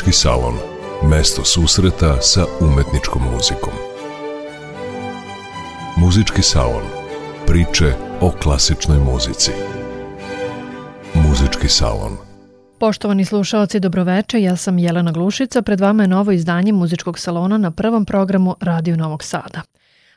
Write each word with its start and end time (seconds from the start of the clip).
Muzički 0.00 0.18
salon. 0.18 0.54
Mesto 1.10 1.44
susreta 1.44 2.20
sa 2.20 2.44
umetničkom 2.60 3.22
muzikom. 3.32 3.72
Muzički 5.96 6.42
salon. 6.42 6.82
Priče 7.46 7.92
o 8.20 8.30
klasičnoj 8.42 8.98
muzici. 8.98 9.50
Muzički 11.14 11.68
salon. 11.68 12.16
Poštovani 12.78 13.24
slušalci, 13.24 13.80
dobroveče, 13.80 14.42
ja 14.42 14.56
sam 14.56 14.78
Jelena 14.78 15.12
Glušica, 15.12 15.62
pred 15.62 15.80
vama 15.80 16.02
je 16.02 16.08
novo 16.08 16.32
izdanje 16.32 16.72
muzičkog 16.72 17.18
salona 17.18 17.58
na 17.58 17.70
prvom 17.70 18.04
programu 18.04 18.56
Radio 18.60 18.96
Novog 18.96 19.24
Sada. 19.24 19.62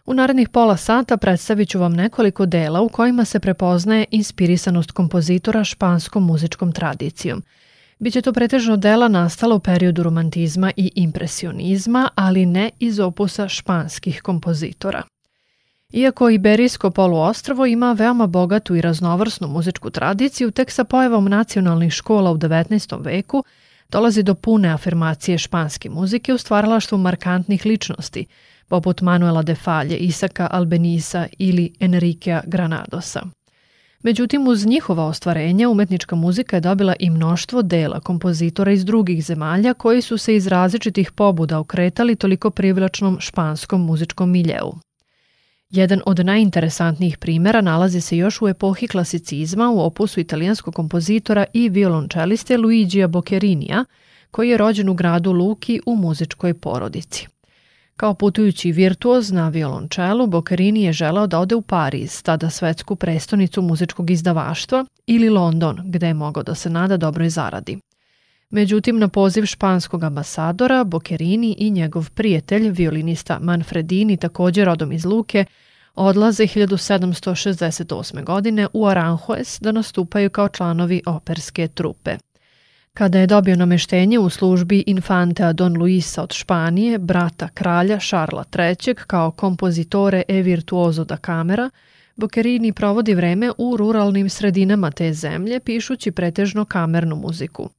U 0.05 0.13
narednih 0.13 0.49
pola 0.49 0.77
sata 0.77 1.17
predstavit 1.17 1.69
ću 1.69 1.79
vam 1.79 1.93
nekoliko 1.93 2.45
dela 2.45 2.81
u 2.81 2.89
kojima 2.89 3.25
se 3.25 3.39
prepoznaje 3.39 4.05
inspirisanost 4.11 4.91
kompozitora 4.91 5.63
španskom 5.63 6.25
muzičkom 6.25 6.71
tradicijom. 6.71 7.43
Biće 8.03 8.21
to 8.21 8.33
pretežno 8.33 8.77
dela 8.77 9.07
nastala 9.07 9.55
u 9.55 9.59
periodu 9.59 10.03
romantizma 10.03 10.71
i 10.77 10.91
impresionizma, 10.95 12.09
ali 12.15 12.45
ne 12.45 12.69
iz 12.79 12.99
opusa 12.99 13.47
španskih 13.47 14.21
kompozitora. 14.21 15.03
Iako 15.93 16.29
Iberijsko 16.29 16.91
poluostrvo 16.91 17.65
ima 17.65 17.91
veoma 17.91 18.27
bogatu 18.27 18.75
i 18.75 18.81
raznovrsnu 18.81 19.47
muzičku 19.47 19.89
tradiciju, 19.89 20.51
tek 20.51 20.71
sa 20.71 20.83
pojavom 20.83 21.25
nacionalnih 21.25 21.93
škola 21.93 22.31
u 22.31 22.37
19. 22.37 23.03
veku 23.03 23.43
dolazi 23.89 24.23
do 24.23 24.35
pune 24.35 24.69
afirmacije 24.69 25.37
španske 25.37 25.89
muzike 25.89 26.33
u 26.33 26.37
stvaralaštvu 26.37 26.97
markantnih 26.97 27.65
ličnosti– 27.65 28.25
poput 28.67 29.01
Manuela 29.01 29.41
de 29.41 29.55
Falje, 29.55 29.97
Isaka 29.97 30.47
Albenisa 30.51 31.27
ili 31.37 31.73
Enriquea 31.79 32.41
Granadosa. 32.47 33.21
Međutim, 34.03 34.47
uz 34.47 34.65
njihova 34.65 35.05
ostvarenja 35.05 35.69
umetnička 35.69 36.15
muzika 36.15 36.57
je 36.57 36.61
dobila 36.61 36.93
i 36.99 37.09
mnoštvo 37.09 37.61
dela 37.61 37.99
kompozitora 37.99 38.71
iz 38.71 38.85
drugih 38.85 39.25
zemalja 39.25 39.73
koji 39.73 40.01
su 40.01 40.17
se 40.17 40.35
iz 40.35 40.47
različitih 40.47 41.11
pobuda 41.11 41.59
okretali 41.59 42.15
toliko 42.15 42.49
privlačnom 42.49 43.17
španskom 43.19 43.85
muzičkom 43.85 44.31
miljeu. 44.31 44.73
Jedan 45.69 46.01
od 46.05 46.25
najinteresantnijih 46.25 47.17
primera 47.17 47.61
nalazi 47.61 48.01
se 48.01 48.17
još 48.17 48.41
u 48.41 48.47
epohi 48.47 48.87
klasicizma 48.87 49.69
u 49.69 49.79
opusu 49.79 50.19
italijanskog 50.19 50.75
kompozitora 50.75 51.45
i 51.53 51.69
violončeliste 51.69 52.57
Luigija 52.57 53.07
Boccerinija, 53.07 53.85
koji 54.31 54.49
je 54.49 54.57
rođen 54.57 54.89
u 54.89 54.93
gradu 54.93 55.31
Luki 55.31 55.81
u 55.85 55.95
muzičkoj 55.95 56.53
porodici. 56.53 57.32
Kao 57.97 58.13
putujući 58.13 58.71
virtuoz 58.71 59.31
na 59.31 59.49
violončelu, 59.49 60.27
Boccherini 60.27 60.83
je 60.83 60.93
želeo 60.93 61.27
da 61.27 61.39
ode 61.39 61.55
u 61.55 61.61
Pariz, 61.61 62.23
tada 62.23 62.49
svetsku 62.49 62.95
prestonicu 62.95 63.61
muzičkog 63.61 64.09
izdavaštva, 64.09 64.85
ili 65.07 65.29
London, 65.29 65.81
gde 65.85 66.07
je 66.07 66.13
mogao 66.13 66.43
da 66.43 66.55
se 66.55 66.69
nada 66.69 66.97
dobroj 66.97 67.29
zaradi. 67.29 67.79
Međutim, 68.49 68.99
na 68.99 69.07
poziv 69.07 69.45
španskog 69.45 70.03
ambasadora, 70.03 70.83
Boccherini 70.83 71.55
i 71.59 71.71
njegov 71.71 72.09
prijatelj, 72.11 72.69
violinista 72.69 73.39
Manfredini, 73.39 74.17
također 74.17 74.65
rodom 74.65 74.91
iz 74.91 75.05
Luke, 75.05 75.45
odlaze 75.95 76.43
1768. 76.43 78.23
godine 78.23 78.67
u 78.73 78.87
Aranjuez 78.87 79.57
da 79.61 79.71
nastupaju 79.71 80.29
kao 80.29 80.49
članovi 80.49 81.01
operske 81.05 81.67
trupe. 81.67 82.17
Kada 82.93 83.19
je 83.19 83.27
dobio 83.27 83.55
nameštenje 83.55 84.19
u 84.19 84.29
službi 84.29 84.83
Infantea 84.87 85.53
Don 85.53 85.77
Luisa 85.77 86.23
od 86.23 86.33
Španije, 86.33 86.97
brata 86.97 87.47
kralja 87.53 87.99
Šarla 87.99 88.43
III, 88.57 88.95
kao 88.95 89.31
kompozitore 89.31 90.23
e 90.27 90.41
virtuozo 90.41 91.03
da 91.03 91.17
kamera, 91.17 91.69
Boccherini 92.15 92.73
provodi 92.73 93.13
vreme 93.13 93.51
u 93.57 93.77
ruralnim 93.77 94.29
sredinama 94.29 94.91
te 94.91 95.13
zemlje, 95.13 95.59
pišući 95.59 96.11
pretežno 96.11 96.65
kamernu 96.65 97.15
muziku. 97.15 97.69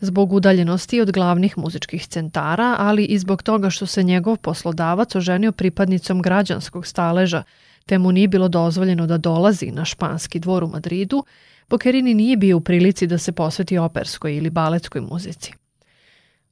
Zbog 0.00 0.32
udaljenosti 0.32 1.00
od 1.00 1.12
glavnih 1.12 1.58
muzičkih 1.58 2.06
centara, 2.06 2.76
ali 2.78 3.04
i 3.04 3.18
zbog 3.18 3.42
toga 3.42 3.70
što 3.70 3.86
se 3.86 4.02
njegov 4.02 4.36
poslodavac 4.36 5.14
oženio 5.14 5.52
pripadnicom 5.52 6.22
građanskog 6.22 6.86
staleža, 6.86 7.42
te 7.86 7.98
mu 7.98 8.12
nije 8.12 8.28
bilo 8.28 8.48
dozvoljeno 8.48 9.06
da 9.06 9.18
dolazi 9.18 9.70
na 9.70 9.84
španski 9.84 10.38
dvor 10.38 10.64
u 10.64 10.68
Madridu, 10.68 11.24
Boccherini 11.68 12.14
nije 12.14 12.36
bio 12.36 12.56
u 12.56 12.60
prilici 12.60 13.06
da 13.06 13.18
se 13.18 13.32
posveti 13.32 13.78
operskoj 13.78 14.36
ili 14.36 14.50
baletskoj 14.50 15.00
muzici. 15.00 15.52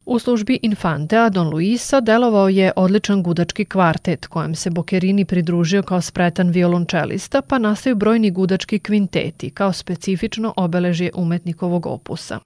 U 0.04 0.18
službi 0.18 0.58
Infantea 0.62 1.28
Don 1.28 1.48
Luisa 1.48 2.00
delovao 2.00 2.48
je 2.48 2.72
odličan 2.76 3.22
gudački 3.22 3.64
kvartet 3.64 4.26
kojem 4.26 4.54
se 4.54 4.70
Boccherini 4.70 5.24
pridružio 5.24 5.82
kao 5.82 6.00
spretan 6.00 6.50
violončelista, 6.50 7.42
pa 7.42 7.58
nastaju 7.58 7.96
brojni 7.96 8.30
gudački 8.30 8.78
kvinteti 8.78 9.50
kao 9.50 9.72
specifično 9.72 10.54
obeležje 10.56 11.10
umetnikovog 11.14 11.86
opusa. 11.86 12.38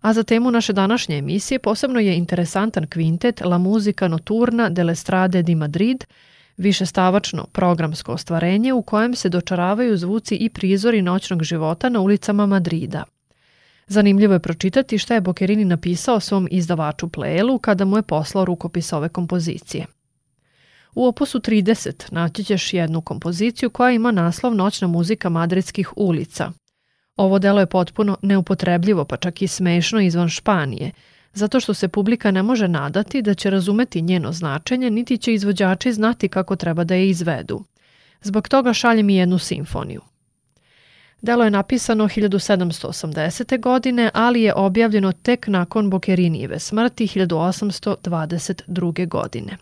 A 0.00 0.12
za 0.12 0.22
temu 0.22 0.50
naše 0.50 0.72
današnje 0.72 1.16
emisije 1.16 1.58
posebno 1.58 2.00
je 2.00 2.16
interesantan 2.16 2.86
kvintet 2.86 3.40
La 3.40 3.58
Musica 3.58 4.08
Noturna 4.08 4.68
de 4.68 4.84
l'Estrade 4.84 5.42
di 5.42 5.54
Madrid– 5.54 6.04
višestavačno 6.60 7.46
programsko 7.52 8.12
ostvarenje 8.12 8.72
u 8.72 8.82
kojem 8.82 9.14
se 9.14 9.28
dočaravaju 9.28 9.96
zvuci 9.96 10.34
i 10.34 10.48
prizori 10.48 11.02
noćnog 11.02 11.42
života 11.42 11.88
na 11.88 12.00
ulicama 12.00 12.46
Madrida. 12.46 13.04
Zanimljivo 13.86 14.32
je 14.32 14.38
pročitati 14.38 14.98
šta 14.98 15.14
je 15.14 15.20
Bokerini 15.20 15.64
napisao 15.64 16.20
svom 16.20 16.48
izdavaču 16.50 17.08
Plelu 17.08 17.58
kada 17.58 17.84
mu 17.84 17.96
je 17.96 18.02
poslao 18.02 18.44
rukopis 18.44 18.92
ove 18.92 19.08
kompozicije. 19.08 19.86
U 20.94 21.06
opusu 21.06 21.40
30 21.40 22.12
naći 22.12 22.44
ćeš 22.44 22.74
jednu 22.74 23.00
kompoziciju 23.00 23.70
koja 23.70 23.90
ima 23.90 24.10
naslov 24.10 24.54
Noćna 24.54 24.88
muzika 24.88 25.28
madridskih 25.28 25.92
ulica. 25.96 26.52
Ovo 27.16 27.38
delo 27.38 27.60
je 27.60 27.66
potpuno 27.66 28.16
neupotrebljivo, 28.22 29.04
pa 29.04 29.16
čak 29.16 29.42
i 29.42 29.46
smešno 29.46 30.00
izvan 30.00 30.28
Španije– 30.28 30.90
zato 31.32 31.60
što 31.60 31.74
se 31.74 31.88
publika 31.88 32.30
ne 32.30 32.42
može 32.42 32.68
nadati 32.68 33.22
da 33.22 33.34
će 33.34 33.50
razumeti 33.50 34.02
njeno 34.02 34.32
značenje, 34.32 34.90
niti 34.90 35.18
će 35.18 35.34
izvođači 35.34 35.92
znati 35.92 36.28
kako 36.28 36.56
treba 36.56 36.84
da 36.84 36.94
je 36.94 37.08
izvedu. 37.08 37.64
Zbog 38.22 38.48
toga 38.48 38.72
šaljem 38.72 39.10
i 39.10 39.16
jednu 39.16 39.38
simfoniju. 39.38 40.00
Delo 41.22 41.44
je 41.44 41.50
napisano 41.50 42.04
1780. 42.04 43.60
godine, 43.60 44.10
ali 44.14 44.42
je 44.42 44.54
objavljeno 44.54 45.12
tek 45.12 45.46
nakon 45.46 45.90
Bokerijnijeve 45.90 46.58
smrti 46.58 47.06
1822. 47.06 49.08
godine. 49.08 49.56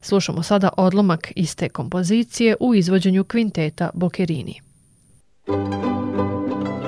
Slušamo 0.00 0.42
sada 0.42 0.68
odlomak 0.76 1.32
iz 1.36 1.56
te 1.56 1.68
kompozicije 1.68 2.56
u 2.60 2.74
izvođenju 2.74 3.24
kvinteta 3.24 3.90
Bokerini. 3.94 4.60
Muzika 5.46 6.85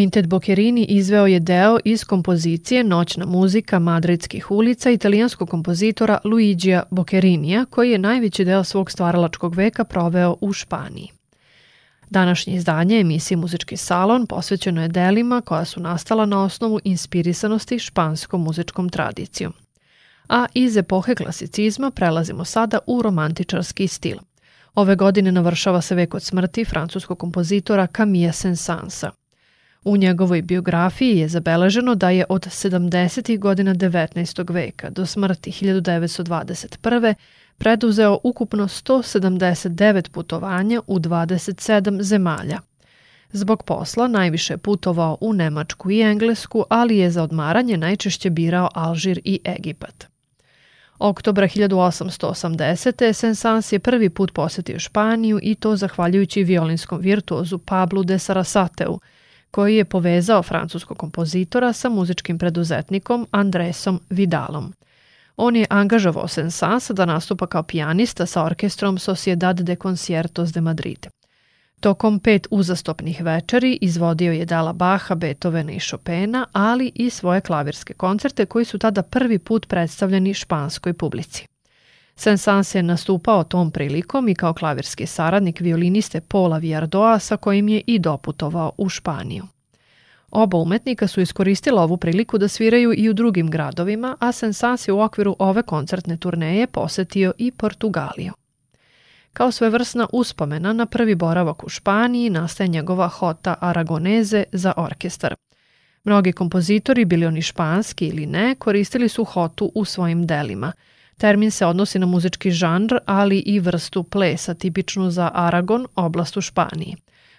Kvintet 0.00 0.26
Boccherini 0.26 0.84
izveo 0.84 1.26
je 1.26 1.40
deo 1.40 1.78
iz 1.84 2.04
kompozicije 2.04 2.84
Noćna 2.84 3.26
muzika 3.26 3.78
madridskih 3.78 4.50
ulica 4.50 4.90
italijanskog 4.90 5.50
kompozitora 5.50 6.18
Luigija 6.24 6.82
Boccherinija, 6.90 7.64
koji 7.64 7.90
je 7.90 7.98
najveći 7.98 8.44
deo 8.44 8.64
svog 8.64 8.90
stvaralačkog 8.90 9.54
veka 9.54 9.84
proveo 9.84 10.36
u 10.40 10.52
Španiji. 10.52 11.08
Današnje 12.10 12.54
izdanje 12.54 13.00
emisije 13.00 13.36
Muzički 13.36 13.76
salon 13.76 14.26
posvećeno 14.26 14.82
je 14.82 14.88
delima 14.88 15.40
koja 15.40 15.64
su 15.64 15.80
nastala 15.80 16.26
na 16.26 16.42
osnovu 16.42 16.80
inspirisanosti 16.84 17.78
španskom 17.78 18.42
muzičkom 18.42 18.88
tradicijom. 18.88 19.52
A 20.28 20.46
iz 20.54 20.76
epohe 20.76 21.14
klasicizma 21.14 21.90
prelazimo 21.90 22.44
sada 22.44 22.78
u 22.86 23.02
romantičarski 23.02 23.88
stil. 23.88 24.16
Ove 24.74 24.96
godine 24.96 25.32
navršava 25.32 25.80
se 25.80 25.94
vek 25.94 26.14
od 26.14 26.22
smrti 26.22 26.64
francuskog 26.64 27.18
kompozitora 27.18 27.86
Camille 27.86 28.32
Saint-Sansa. 28.32 29.19
U 29.84 29.96
njegovoj 29.96 30.42
biografiji 30.42 31.18
je 31.18 31.28
zabeleženo 31.28 31.94
da 31.94 32.10
je 32.10 32.24
od 32.28 32.46
70. 32.46 33.38
godina 33.38 33.74
19. 33.74 34.52
veka 34.52 34.90
do 34.90 35.06
smrti 35.06 35.50
1921. 35.50 37.14
preduzeo 37.58 38.18
ukupno 38.22 38.68
179 38.68 40.10
putovanja 40.10 40.80
u 40.86 40.98
27 40.98 42.02
zemalja. 42.02 42.58
Zbog 43.32 43.62
posla 43.62 44.08
najviše 44.08 44.56
putovao 44.56 45.18
u 45.20 45.32
Nemačku 45.32 45.90
i 45.90 46.00
Englesku, 46.00 46.64
ali 46.68 46.98
je 46.98 47.10
za 47.10 47.22
odmaranje 47.22 47.76
najčešće 47.76 48.30
birao 48.30 48.68
Alžir 48.74 49.20
i 49.24 49.40
Egipat. 49.44 50.06
Oktobra 50.98 51.48
1880. 51.48 53.12
Sensans 53.12 53.72
je 53.72 53.78
prvi 53.78 54.10
put 54.10 54.32
posetio 54.32 54.78
Španiju 54.78 55.38
i 55.42 55.54
to 55.54 55.76
zahvaljujući 55.76 56.44
violinskom 56.44 57.00
virtuozu 57.00 57.58
Pablu 57.58 58.04
de 58.04 58.18
Sarasateu– 58.18 58.98
koji 59.50 59.76
je 59.76 59.84
povezao 59.84 60.42
francuskog 60.42 60.98
kompozitora 60.98 61.72
sa 61.72 61.88
muzičkim 61.88 62.38
preduzetnikom 62.38 63.26
Andresom 63.30 64.00
Vidalom. 64.10 64.72
On 65.36 65.56
je 65.56 65.66
angažovao 65.70 66.28
Sensas 66.28 66.90
da 66.90 67.04
nastupa 67.04 67.46
kao 67.46 67.62
pijanista 67.62 68.26
sa 68.26 68.44
orkestrom 68.44 68.98
Sociedad 68.98 69.60
de 69.60 69.76
Conciertos 69.76 70.52
de 70.52 70.60
Madrid. 70.60 71.06
Tokom 71.80 72.18
pet 72.18 72.46
uzastopnih 72.50 73.22
večeri 73.22 73.78
izvodio 73.80 74.32
je 74.32 74.44
dela 74.44 74.72
Baha, 74.72 75.14
Beethovena 75.14 75.72
i 75.72 75.80
Chopina, 75.80 76.46
ali 76.52 76.92
i 76.94 77.10
svoje 77.10 77.40
klavirske 77.40 77.94
koncerte 77.94 78.46
koji 78.46 78.64
su 78.64 78.78
tada 78.78 79.02
prvi 79.02 79.38
put 79.38 79.68
predstavljeni 79.68 80.34
španskoj 80.34 80.92
publici. 80.92 81.46
Saint-Saëns 82.20 82.74
je 82.74 82.82
nastupao 82.82 83.44
tom 83.44 83.70
prilikom 83.70 84.28
i 84.28 84.34
kao 84.34 84.54
klavirski 84.54 85.06
saradnik 85.06 85.60
violiniste 85.60 86.20
Paula 86.20 86.58
Viardoa 86.58 87.18
sa 87.18 87.36
kojim 87.36 87.68
je 87.68 87.82
i 87.86 87.98
doputovao 87.98 88.72
u 88.78 88.88
Španiju. 88.88 89.44
Oba 90.30 90.58
umetnika 90.58 91.06
su 91.06 91.20
iskoristila 91.20 91.82
ovu 91.82 91.96
priliku 91.96 92.38
da 92.38 92.48
sviraju 92.48 92.92
i 92.96 93.08
u 93.08 93.12
drugim 93.12 93.50
gradovima, 93.50 94.16
a 94.20 94.32
Sensas 94.32 94.88
je 94.88 94.92
u 94.92 95.00
okviru 95.00 95.36
ove 95.38 95.62
koncertne 95.62 96.16
turneje 96.16 96.66
posetio 96.66 97.32
i 97.38 97.50
Portugaliju. 97.50 98.32
Kao 99.32 99.52
svevrsna 99.52 100.06
uspomena 100.12 100.72
na 100.72 100.86
prvi 100.86 101.14
boravak 101.14 101.64
u 101.64 101.68
Španiji 101.68 102.30
nastaje 102.30 102.68
njegova 102.68 103.08
hota 103.08 103.54
Aragoneze 103.60 104.44
za 104.52 104.72
orkestar. 104.76 105.34
Mnogi 106.04 106.32
kompozitori, 106.32 107.04
bili 107.04 107.26
oni 107.26 107.42
španski 107.42 108.06
ili 108.06 108.26
ne, 108.26 108.54
koristili 108.54 109.08
su 109.08 109.24
hotu 109.24 109.72
u 109.74 109.84
svojim 109.84 110.26
delima– 110.26 110.72
Termin 111.20 111.50
se 111.50 111.66
odnosi 111.66 111.98
na 111.98 112.06
muzički 112.06 112.50
žanr, 112.50 112.98
ali 113.06 113.38
i 113.38 113.60
vrstu 113.60 114.02
plesa, 114.02 114.54
tipičnu 114.54 115.10
za 115.10 115.30
Aragon, 115.34 115.86
oblast 115.94 116.36
u 116.36 116.40
Španiji. 116.40 116.96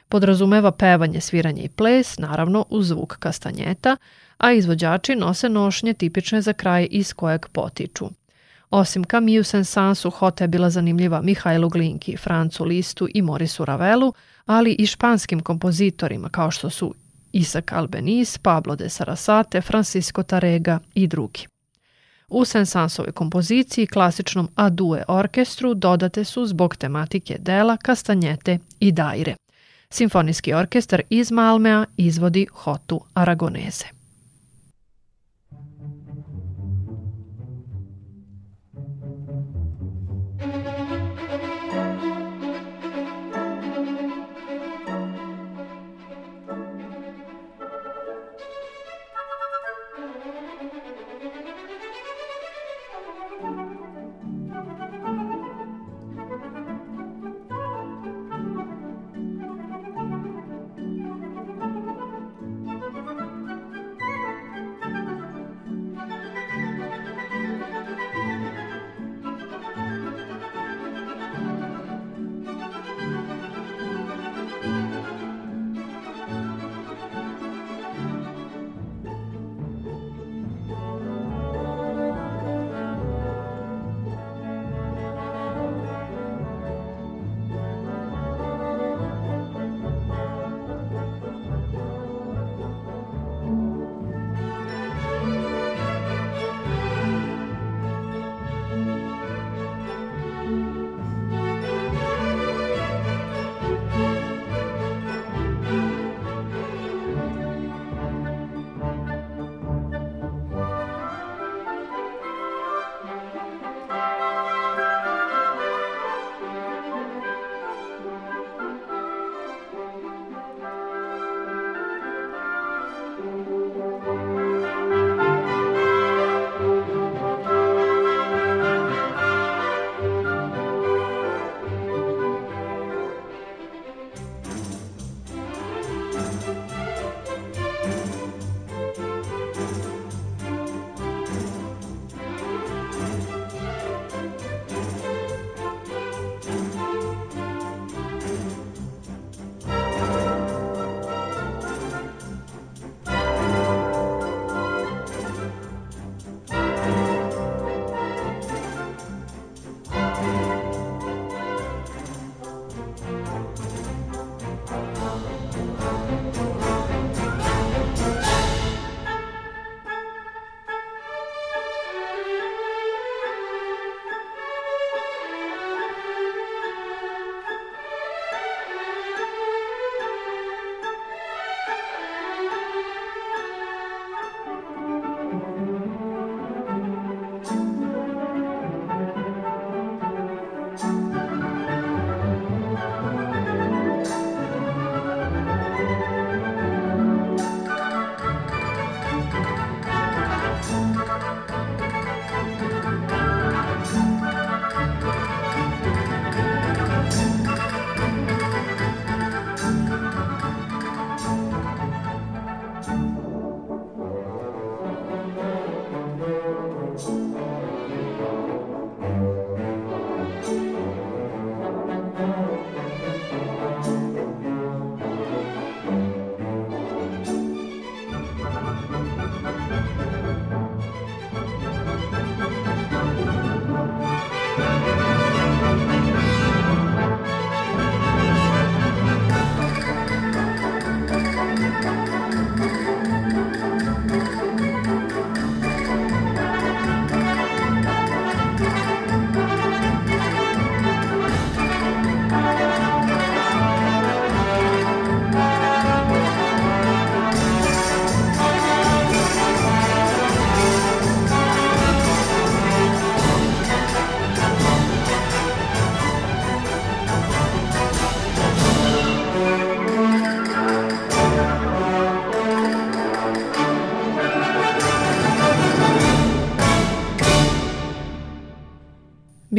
Podrazumeva 0.10 0.72
pevanje, 0.72 1.22
sviranje 1.22 1.62
i 1.62 1.70
ples, 1.70 2.18
naravno 2.18 2.66
uz 2.70 2.88
zvuk 2.88 3.18
kastanjeta, 3.18 3.98
a 4.38 4.52
izvođači 4.52 5.16
nose 5.16 5.50
nošnje 5.50 5.94
tipične 5.94 6.42
za 6.42 6.54
kraj 6.54 6.88
iz 6.92 7.14
kojeg 7.14 7.48
potiču. 7.48 8.10
Osim 8.70 9.04
Camille 9.04 9.44
Saint-Sansu, 9.44 10.12
Hota 10.12 10.44
je 10.44 10.48
bila 10.48 10.70
zanimljiva 10.70 11.22
Mihajlu 11.22 11.70
Glinki, 11.70 12.18
Francu 12.18 12.64
Listu 12.64 13.08
i 13.14 13.22
Morisu 13.22 13.66
Ravelu, 13.66 14.14
ali 14.46 14.76
i 14.80 14.86
španskim 14.86 15.40
kompozitorima 15.40 16.30
kao 16.30 16.52
što 16.52 16.70
su 16.70 16.94
Isaac 17.32 17.66
Albeniz, 17.72 18.38
Pablo 18.38 18.76
de 18.76 18.90
Sarasate, 18.90 19.62
Francisco 19.62 20.24
Tarega 20.24 20.80
i 20.94 21.08
drugi. 21.08 21.51
U 22.32 22.46
Sensansovoj 22.46 23.12
kompoziciji 23.12 23.88
klasičnom 23.88 24.50
A-due 24.56 25.04
orkestru 25.08 25.74
dodate 25.74 26.24
su 26.24 26.46
zbog 26.46 26.76
tematike 26.76 27.38
dela 27.40 27.78
kastanjete 27.78 28.58
i 28.80 28.92
daire. 28.92 29.36
Simfonijski 29.90 30.54
orkestar 30.54 31.02
iz 31.10 31.32
Malmea 31.32 31.86
izvodi 31.98 32.48
Hotu 32.54 33.02
Aragoneze. 33.14 34.01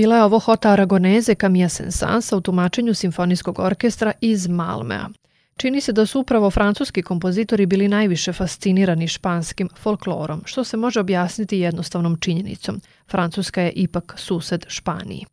Bila 0.03 0.17
je 0.17 0.25
ovo 0.25 0.39
Hota 0.39 0.71
Aragoneze 0.71 1.35
Camilla 1.35 1.69
Sensansa 1.69 2.37
u 2.37 2.41
tumačenju 2.41 2.95
simfonijskog 2.95 3.59
orkestra 3.59 4.13
iz 4.21 4.49
Malmea. 4.49 5.09
Čini 5.57 5.81
se 5.81 5.93
da 5.93 6.07
su 6.07 6.21
upravo 6.21 6.51
francuski 6.51 7.03
kompozitori 7.03 7.67
bili 7.67 7.89
najviše 7.89 8.33
fascinirani 8.33 9.09
španskim 9.09 9.69
folklorom, 9.79 10.43
što 10.45 10.65
se 10.65 10.77
može 10.77 11.01
objasniti 11.01 11.59
jednostavnom 11.59 12.17
činjenicom. 12.21 12.81
Francuska 13.11 13.63
je 13.63 13.71
ipak 13.71 14.15
sused 14.17 14.65
Španiji. 14.69 15.27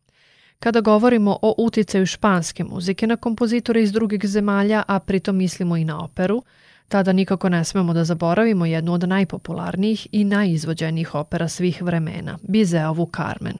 Kada 0.58 0.80
govorimo 0.80 1.38
o 1.42 1.54
uticaju 1.58 2.06
španske 2.06 2.64
muzike 2.64 3.06
na 3.06 3.16
kompozitore 3.16 3.82
iz 3.82 3.92
drugih 3.92 4.20
zemalja, 4.24 4.82
a 4.88 4.98
pritom 4.98 5.36
mislimo 5.36 5.76
i 5.76 5.84
na 5.84 6.04
operu, 6.04 6.42
tada 6.88 7.12
nikako 7.12 7.48
ne 7.48 7.64
smemo 7.64 7.92
da 7.92 8.04
zaboravimo 8.04 8.66
jednu 8.66 8.92
od 8.92 9.08
najpopularnijih 9.08 10.06
i 10.12 10.24
najizvođenijih 10.24 11.14
opera 11.14 11.48
svih 11.48 11.82
vremena, 11.82 12.38
Bizeovu 12.42 13.10
Carmen. 13.16 13.56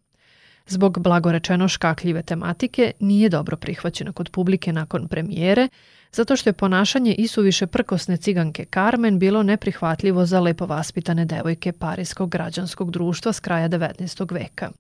Zbog 0.71 0.99
blagorečeno 0.99 1.69
škakljive 1.69 2.23
tematike 2.23 2.93
nije 3.01 3.29
dobro 3.29 3.57
prihvaćena 3.57 4.13
kod 4.13 4.31
publike 4.31 4.73
nakon 4.73 5.09
premijere, 5.09 5.69
zato 6.13 6.37
što 6.37 6.49
je 6.49 6.53
ponašanje 6.55 7.15
isuviše 7.15 7.67
prkosne 7.67 8.17
ciganke 8.17 8.65
Carmen 8.75 9.19
bilo 9.19 9.43
neprihvatljivo 9.43 10.27
za 10.27 10.41
lepo 10.41 10.67
vaspitane 10.67 11.25
devojke 11.25 11.73
Parijskog 11.73 12.31
građanskog 12.31 12.91
društva 12.91 13.33
s 13.33 13.41
kraja 13.41 13.69
19. 13.69 14.35
veka. 14.35 14.71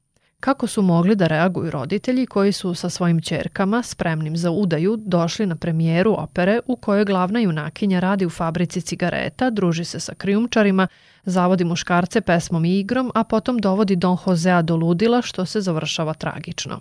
Kako 0.40 0.66
su 0.66 0.82
mogli 0.82 1.16
da 1.16 1.26
reaguju 1.26 1.70
roditelji 1.70 2.26
koji 2.26 2.52
su 2.52 2.75
sa 2.75 2.90
svojim 2.90 3.20
čerkama, 3.20 3.82
spremnim 3.82 4.37
za 4.37 4.50
udaju, 4.50 4.97
došli 4.97 5.47
na 5.47 5.56
premijeru 5.56 6.14
opere 6.18 6.61
u 6.66 6.76
kojoj 6.76 7.04
glavna 7.04 7.40
junakinja 7.40 8.00
radi 8.00 8.26
u 8.26 8.30
fabrici 8.30 8.80
cigareta, 8.80 9.50
druži 9.50 9.85
se 9.85 10.00
sa 10.00 10.14
krijumčarima, 10.14 10.87
zavodi 11.25 11.64
muškarce 11.64 12.20
pesmom 12.20 12.64
i 12.64 12.78
igrom, 12.78 13.12
a 13.14 13.25
potom 13.25 13.59
dovodi 13.59 13.97
Don 13.97 14.16
Josea 14.26 14.62
do 14.62 14.76
ludila 14.76 15.23
što 15.23 15.47
se 15.47 15.61
završava 15.61 16.14
tragično. 16.14 16.80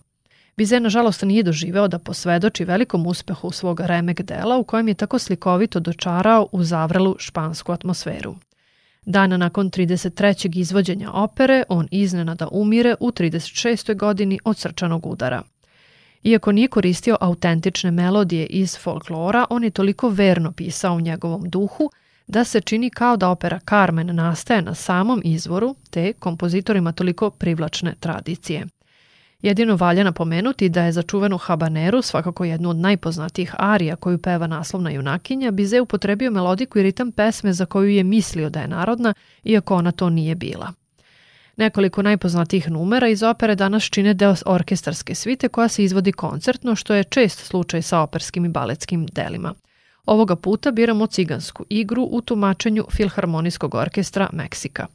Bize 0.57 0.79
nažalost 0.79 1.21
nije 1.21 1.43
doživeo 1.43 1.87
da 1.87 1.99
posvedoči 1.99 2.65
velikom 2.65 3.07
uspehu 3.07 3.51
svog 3.51 3.79
remek 3.79 4.21
dela 4.21 4.57
u 4.57 4.63
kojem 4.63 4.87
je 4.87 4.93
tako 4.93 5.19
slikovito 5.19 5.79
dočarao 5.79 6.47
u 6.51 6.63
zavrelu 6.63 7.15
špansku 7.19 7.71
atmosferu. 7.71 8.35
Dana 9.09 9.37
nakon 9.37 9.71
33. 9.71 10.57
izvođenja 10.59 11.11
opere, 11.11 11.63
on 11.69 11.87
iznenada 11.91 12.47
umire 12.51 12.95
u 12.99 13.11
36. 13.11 13.95
godini 13.95 14.39
od 14.43 14.57
srčanog 14.57 15.05
udara. 15.05 15.43
Iako 16.23 16.51
nije 16.51 16.67
koristio 16.67 17.17
autentične 17.21 17.91
melodije 17.91 18.45
iz 18.45 18.77
folklora, 18.77 19.45
on 19.49 19.63
je 19.63 19.69
toliko 19.69 20.09
verno 20.09 20.51
pisao 20.51 20.95
u 20.95 21.01
njegovom 21.01 21.49
duhu 21.49 21.91
da 22.27 22.43
se 22.43 22.61
čini 22.61 22.89
kao 22.89 23.17
da 23.17 23.29
opera 23.29 23.59
Carmen 23.69 24.15
nastaje 24.15 24.61
na 24.61 24.75
samom 24.75 25.21
izvoru 25.25 25.75
te 25.89 26.13
kompozitorima 26.13 26.91
toliko 26.91 27.29
privlačne 27.29 27.95
tradicije. 27.99 28.65
Jedino 29.41 29.75
valja 29.75 30.03
napomenuti 30.03 30.69
da 30.69 30.83
je 30.83 30.91
za 30.91 31.01
čuvenu 31.01 31.37
habaneru, 31.37 32.01
svakako 32.01 32.45
jednu 32.45 32.69
od 32.69 32.75
najpoznatijih 32.75 33.53
arija 33.57 33.95
koju 33.95 34.17
peva 34.17 34.47
naslovna 34.47 34.91
junakinja, 34.91 35.51
Bize 35.51 35.81
upotrebio 35.81 36.31
melodiku 36.31 36.79
i 36.79 36.83
ritam 36.83 37.11
pesme 37.11 37.53
za 37.53 37.65
koju 37.65 37.89
je 37.89 38.03
mislio 38.03 38.49
da 38.49 38.61
je 38.61 38.67
narodna, 38.67 39.13
iako 39.43 39.75
ona 39.75 39.91
to 39.91 40.09
nije 40.09 40.35
bila. 40.35 40.73
Nekoliko 41.57 42.01
najpoznatijih 42.01 42.69
numera 42.69 43.07
iz 43.07 43.23
opere 43.23 43.55
danas 43.55 43.83
čine 43.83 44.13
deo 44.13 44.35
orkestarske 44.45 45.15
svite 45.15 45.47
koja 45.47 45.67
se 45.67 45.83
izvodi 45.83 46.11
koncertno, 46.11 46.75
što 46.75 46.93
je 46.93 47.03
čest 47.03 47.39
slučaj 47.39 47.81
sa 47.81 47.99
operskim 47.99 48.45
i 48.45 48.49
baletskim 48.49 49.05
delima. 49.05 49.53
Ovoga 50.05 50.35
puta 50.35 50.71
biramo 50.71 51.07
cigansku 51.07 51.65
igru 51.69 52.07
u 52.11 52.21
tumačenju 52.21 52.85
Filharmonijskog 52.91 53.75
orkestra 53.75 54.29
Meksika. 54.33 54.87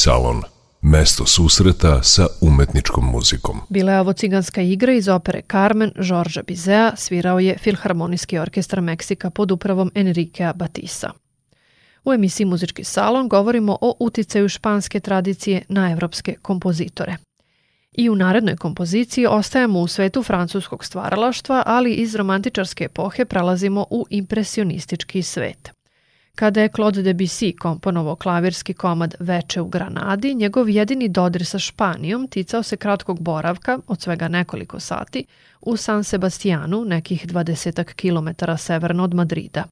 Salon. 0.00 0.42
Mesto 0.82 1.26
susreta 1.26 2.02
sa 2.02 2.26
umetničkom 2.40 3.04
muzikom. 3.04 3.60
Bila 3.68 3.92
je 3.92 4.00
ovo 4.00 4.12
ciganska 4.12 4.62
igra 4.62 4.92
iz 4.92 5.08
opere 5.08 5.42
Carmen 5.50 5.92
Žorža 5.98 6.42
Bizea, 6.42 6.92
svirao 6.96 7.38
je 7.38 7.58
Filharmonijski 7.58 8.38
orkestar 8.38 8.80
Meksika 8.80 9.30
pod 9.30 9.50
upravom 9.50 9.90
Enriquea 9.94 10.52
Batisa. 10.52 11.10
U 12.04 12.12
emisiji 12.12 12.46
Muzički 12.46 12.84
salon 12.84 13.28
govorimo 13.28 13.78
o 13.80 13.96
uticaju 13.98 14.48
španske 14.48 15.00
tradicije 15.00 15.62
na 15.68 15.90
evropske 15.92 16.34
kompozitore. 16.42 17.16
I 17.92 18.10
u 18.10 18.14
narednoj 18.14 18.56
kompoziciji 18.56 19.26
ostajemo 19.26 19.80
u 19.80 19.86
svetu 19.86 20.22
francuskog 20.22 20.84
stvaralaštva, 20.84 21.62
ali 21.66 21.92
iz 21.92 22.14
romantičarske 22.14 22.84
epohe 22.84 23.24
prelazimo 23.24 23.86
u 23.90 24.06
impresionistički 24.10 25.22
svet. 25.22 25.79
Kada 26.34 26.60
je 26.60 26.68
Claude 26.68 27.02
Debussy 27.02 27.58
komponovao 27.58 28.16
klavirski 28.16 28.74
komad 28.74 29.14
Veče 29.18 29.60
u 29.60 29.68
Granadi, 29.68 30.34
njegov 30.34 30.68
jedini 30.68 31.08
dodir 31.08 31.46
sa 31.46 31.58
Španijom 31.58 32.28
ticao 32.28 32.62
se 32.62 32.76
kratkog 32.76 33.20
boravka, 33.20 33.78
od 33.86 34.00
svega 34.00 34.28
nekoliko 34.28 34.80
sati, 34.80 35.24
u 35.60 35.76
San 35.76 36.04
Sebastianu, 36.04 36.84
nekih 36.84 37.26
20 37.26 37.84
km 37.84 38.56
severno 38.58 39.04
od 39.04 39.14
Madrida. 39.14 39.64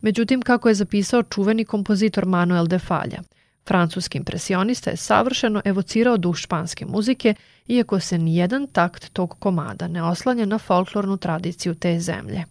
Međutim, 0.00 0.42
kako 0.42 0.68
je 0.68 0.74
zapisao 0.74 1.22
čuveni 1.22 1.64
kompozitor 1.64 2.26
Manuel 2.26 2.66
de 2.66 2.78
Falja, 2.78 3.22
francuski 3.68 4.18
impresionista 4.18 4.90
je 4.90 4.96
savršeno 4.96 5.62
evocirao 5.64 6.16
duh 6.16 6.36
španske 6.36 6.86
muzike, 6.86 7.34
iako 7.66 8.00
se 8.00 8.18
nijedan 8.18 8.66
takt 8.66 9.12
tog 9.12 9.36
komada 9.38 9.88
ne 9.88 10.02
oslanja 10.02 10.46
na 10.46 10.58
folklornu 10.58 11.16
tradiciju 11.16 11.74
te 11.74 12.00
zemlje. 12.00 12.44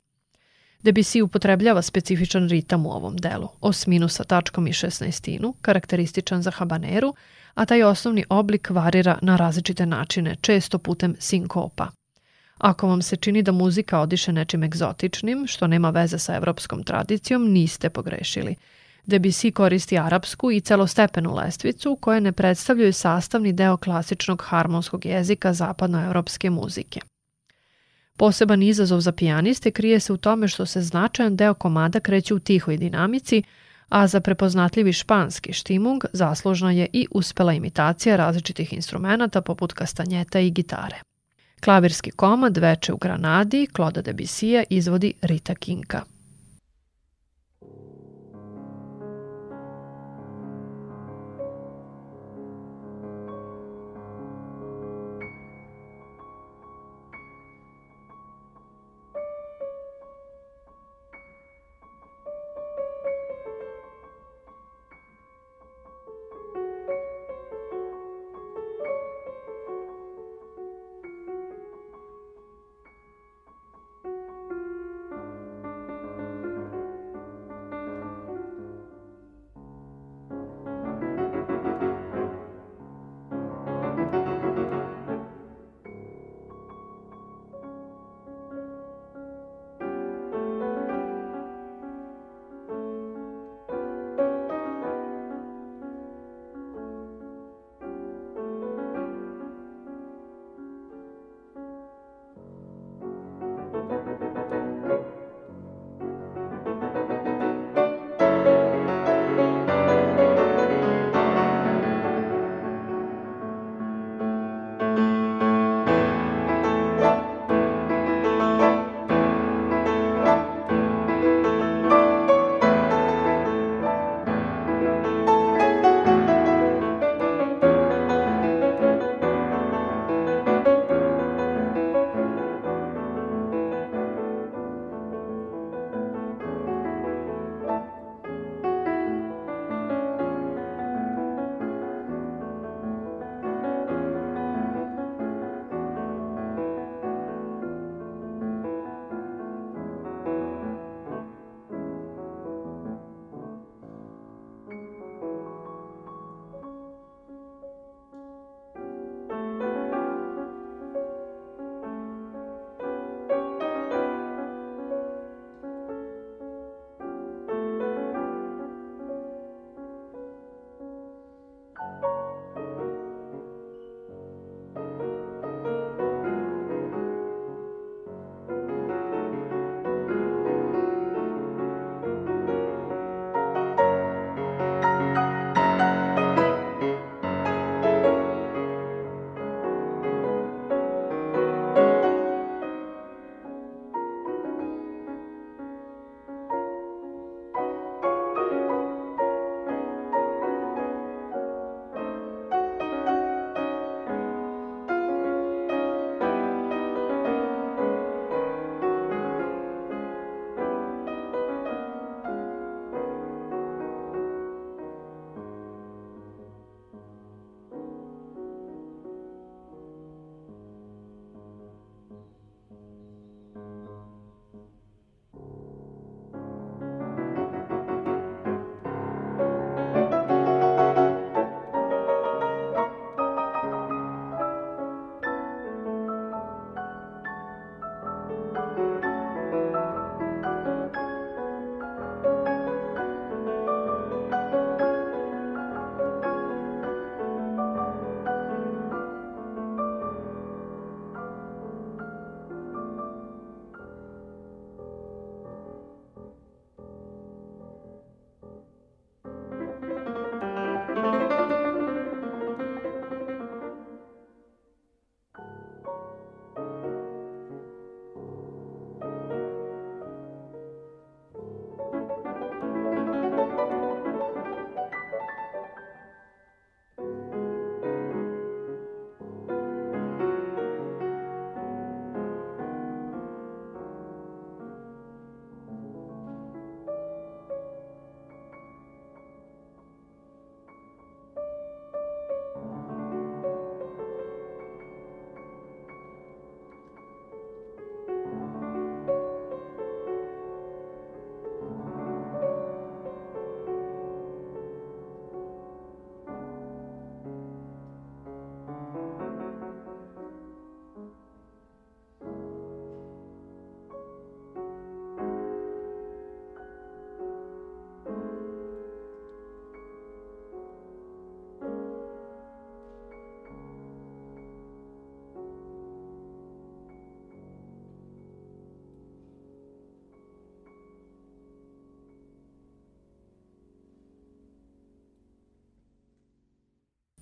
Debussy 0.84 1.22
upotrebljava 1.22 1.82
specifičan 1.82 2.50
ritam 2.50 2.86
u 2.86 2.90
ovom 2.90 3.18
delu, 3.18 3.50
osminu 3.62 4.08
sa 4.10 4.24
tačkom 4.24 4.68
i 4.68 4.74
šestnaestinu, 4.74 5.54
karakterističan 5.62 6.42
za 6.42 6.52
habaneru, 6.52 7.14
a 7.54 7.66
taj 7.66 7.84
osnovni 7.84 8.26
oblik 8.30 8.70
varira 8.70 9.18
na 9.22 9.36
različite 9.36 9.86
načine, 9.86 10.36
često 10.42 10.78
putem 10.78 11.16
sinkopa. 11.20 11.88
Ako 12.58 12.88
vam 12.88 13.02
se 13.02 13.16
čini 13.16 13.44
da 13.44 13.52
muzika 13.52 14.00
odiše 14.00 14.32
nečim 14.32 14.64
egzotičnim, 14.64 15.48
što 15.48 15.68
nema 15.68 15.90
veze 15.90 16.20
sa 16.20 16.36
evropskom 16.36 16.84
tradicijom, 16.84 17.52
niste 17.52 17.90
pogrešili. 17.90 18.56
Debussy 19.06 19.52
koristi 19.52 19.98
arapsku 20.00 20.52
i 20.52 20.62
celostepenu 20.62 21.36
lestvicu 21.36 21.98
koje 22.02 22.22
ne 22.22 22.32
predstavljaju 22.32 22.94
sastavni 22.94 23.54
deo 23.54 23.78
klasičnog 23.78 24.44
harmonskog 24.46 25.06
jezika 25.06 25.54
zapadnoevropske 25.54 26.50
muzike. 26.50 27.00
Poseban 28.22 28.64
izazov 28.64 29.00
za 29.02 29.12
pijaniste 29.12 29.72
krije 29.72 30.00
se 30.00 30.14
u 30.14 30.18
tome 30.18 30.48
što 30.48 30.66
se 30.66 30.82
značajan 30.82 31.36
deo 31.36 31.54
komada 31.54 32.00
kreće 32.00 32.34
u 32.34 32.40
tihoj 32.40 32.78
dinamici, 32.78 33.44
a 33.90 34.08
za 34.08 34.20
prepoznatljivi 34.20 34.94
španski 34.94 35.54
štimung 35.54 36.04
zaslužna 36.14 36.72
je 36.72 36.88
i 36.94 37.08
uspela 37.12 37.54
imitacija 37.54 38.16
različitih 38.16 38.74
instrumenta 38.74 39.42
poput 39.42 39.74
kastanjeta 39.74 40.40
i 40.40 40.52
gitare. 40.52 40.96
Klavirski 41.64 42.12
komad 42.12 42.58
Veče 42.58 42.94
u 42.94 42.98
Granadi 42.98 43.68
Kloda 43.74 44.02
Debussija 44.02 44.64
izvodi 44.70 45.14
Rita 45.22 45.56
Kinka. 45.56 46.02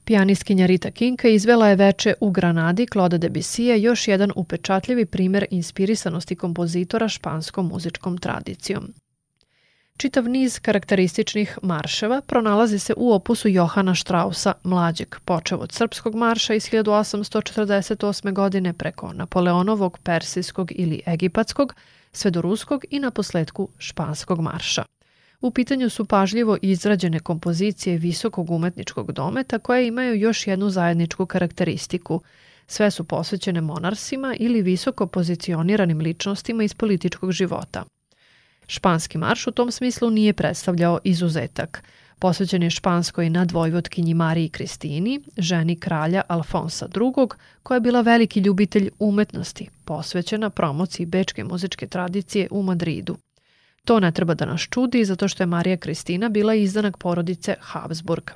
Pijanistkinja 0.09 0.65
Rita 0.65 0.91
Kinka 0.91 1.27
izvela 1.27 1.67
je 1.67 1.75
veče 1.75 2.13
u 2.19 2.31
Granadi 2.31 2.87
Claude 2.93 3.17
Debussy, 3.17 3.81
još 3.81 4.07
jedan 4.07 4.31
upečatljivi 4.35 5.05
primer 5.05 5.45
inspirisanosti 5.51 6.35
kompozitora 6.35 7.09
španskom 7.09 7.67
muzičkom 7.67 8.17
tradicijom. 8.17 8.93
Čitav 9.97 10.29
niz 10.29 10.59
karakterističnih 10.59 11.57
marševa 11.61 12.21
pronalazi 12.21 12.79
se 12.79 12.93
u 12.97 13.13
opusu 13.13 13.47
Johana 13.47 13.95
Strausa 13.95 14.53
mlađeg, 14.63 15.15
počeo 15.25 15.57
od 15.57 15.71
srpskog 15.71 16.15
marša 16.15 16.53
iz 16.53 16.63
1848. 16.63 18.33
godine 18.33 18.73
preko 18.73 19.13
Napoleonovog, 19.13 19.99
persijskog 20.03 20.71
ili 20.75 21.01
egipatskog, 21.07 21.75
sve 22.11 22.31
do 22.31 22.41
ruskog 22.41 22.85
i 22.89 22.99
na 22.99 23.11
posledku 23.11 23.69
španskog 23.77 24.41
marša. 24.41 24.83
U 25.41 25.51
pitanju 25.51 25.89
su 25.89 26.05
pažljivo 26.05 26.57
izrađene 26.61 27.19
kompozicije 27.19 27.97
visokog 27.97 28.51
umetničkog 28.51 29.11
dometa 29.11 29.59
koje 29.59 29.87
imaju 29.87 30.19
još 30.19 30.47
jednu 30.47 30.69
zajedničku 30.69 31.25
karakteristiku. 31.25 32.21
Sve 32.67 32.91
su 32.91 33.03
posvećene 33.03 33.61
monarsima 33.61 34.35
ili 34.39 34.61
visoko 34.61 35.07
pozicioniranim 35.07 35.99
ličnostima 35.99 36.63
iz 36.63 36.73
političkog 36.73 37.31
života. 37.31 37.83
Španski 38.67 39.17
marš 39.17 39.47
u 39.47 39.51
tom 39.51 39.71
smislu 39.71 40.09
nije 40.09 40.33
predstavljao 40.33 40.99
izuzetak. 41.03 41.83
Posvećen 42.19 42.63
je 42.63 42.69
španskoj 42.69 43.29
nadvojvotkinji 43.29 44.13
Mariji 44.13 44.49
Kristini, 44.49 45.21
ženi 45.37 45.75
kralja 45.75 46.21
Alfonsa 46.27 46.85
II, 46.85 47.27
koja 47.63 47.75
je 47.75 47.81
bila 47.81 48.01
veliki 48.01 48.39
ljubitelj 48.39 48.89
umetnosti, 48.99 49.69
posvećena 49.85 50.49
promociji 50.49 51.05
bečke 51.05 51.43
muzičke 51.43 51.87
tradicije 51.87 52.47
u 52.51 52.63
Madridu. 52.63 53.17
To 53.85 53.99
ne 53.99 54.11
treba 54.11 54.33
da 54.33 54.45
nas 54.45 54.61
čudi 54.61 55.05
zato 55.05 55.27
što 55.27 55.43
je 55.43 55.47
Marija 55.47 55.77
Kristina 55.77 56.29
bila 56.29 56.55
izdanak 56.55 56.97
porodice 56.97 57.55
Habsburg. 57.59 58.31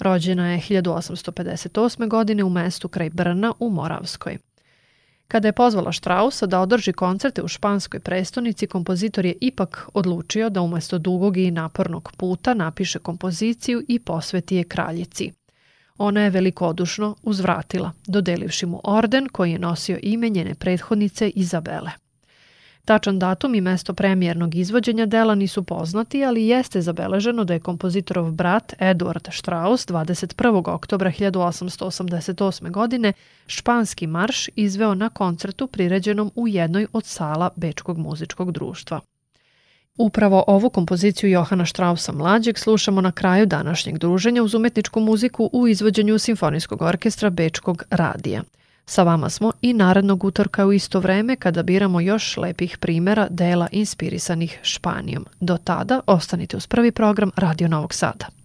Rođena 0.00 0.52
je 0.52 0.60
1858. 0.60 2.08
godine 2.08 2.44
u 2.44 2.50
mestu 2.50 2.88
kraj 2.88 3.10
Brna 3.10 3.52
u 3.58 3.70
Moravskoj. 3.70 4.38
Kada 5.28 5.48
je 5.48 5.52
pozvala 5.52 5.92
Strausa 5.92 6.46
da 6.46 6.60
održi 6.60 6.92
koncerte 6.92 7.42
u 7.42 7.48
španskoj 7.48 8.00
prestonici, 8.00 8.66
kompozitor 8.66 9.26
je 9.26 9.34
ipak 9.40 9.88
odlučio 9.94 10.50
da 10.50 10.60
umesto 10.60 10.98
dugog 10.98 11.36
i 11.36 11.50
napornog 11.50 12.12
puta 12.16 12.54
napiše 12.54 12.98
kompoziciju 12.98 13.84
i 13.88 13.98
posveti 13.98 14.56
je 14.56 14.64
kraljici. 14.64 15.32
Ona 15.98 16.20
je 16.20 16.30
velikodušno 16.30 17.16
uzvratila, 17.22 17.92
dodelivši 18.06 18.66
mu 18.66 18.80
orden 18.84 19.28
koji 19.32 19.52
je 19.52 19.58
nosio 19.58 19.98
ime 20.02 20.28
njene 20.28 20.54
prethodnice 20.54 21.28
Izabele. 21.28 22.01
Tačan 22.84 23.18
datum 23.18 23.54
i 23.54 23.60
mesto 23.60 23.94
premijernog 23.94 24.54
izvođenja 24.54 25.06
dela 25.06 25.34
nisu 25.34 25.62
poznati, 25.62 26.24
ali 26.24 26.46
jeste 26.46 26.80
zabeleženo 26.80 27.44
da 27.44 27.54
je 27.54 27.60
kompozitorov 27.60 28.30
brat 28.30 28.74
Eduard 28.78 29.28
Strauss 29.32 29.86
21. 29.86 30.70
oktobra 30.70 31.10
1888. 31.10 32.70
godine 32.70 33.12
španski 33.46 34.06
marš 34.06 34.48
izveo 34.56 34.94
na 34.94 35.08
koncertu 35.08 35.66
priređenom 35.66 36.30
u 36.34 36.48
jednoj 36.48 36.86
od 36.92 37.04
sala 37.04 37.50
Bečkog 37.56 37.98
muzičkog 37.98 38.52
društva. 38.52 39.00
Upravo 39.98 40.44
ovu 40.46 40.70
kompoziciju 40.70 41.30
Johana 41.30 41.66
Strausa 41.66 42.12
mlađeg 42.12 42.58
slušamo 42.58 43.00
na 43.00 43.12
kraju 43.12 43.46
današnjeg 43.46 43.98
druženja 43.98 44.42
uz 44.42 44.54
umetničku 44.54 45.00
muziku 45.00 45.50
u 45.52 45.68
izvođenju 45.68 46.18
Simfonijskog 46.18 46.82
orkestra 46.82 47.30
Bečkog 47.30 47.82
radija– 47.90 48.42
Sa 48.86 49.02
vama 49.02 49.30
smo 49.30 49.52
i 49.62 49.72
narednog 49.72 50.24
utorka 50.24 50.66
u 50.66 50.72
isto 50.72 51.00
vreme 51.00 51.36
kada 51.36 51.62
biramo 51.62 52.00
još 52.00 52.36
lepih 52.36 52.78
primera 52.78 53.28
dela 53.30 53.68
inspirisanih 53.72 54.58
Španijom. 54.62 55.26
Do 55.40 55.56
tada 55.56 56.00
ostanite 56.06 56.56
uz 56.56 56.66
prvi 56.66 56.92
program 56.92 57.30
Radio 57.36 57.68
Novog 57.68 57.94
Sada. 57.94 58.41